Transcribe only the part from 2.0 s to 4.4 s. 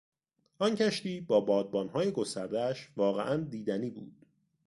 گستردهاش واقعا دیدنی بود.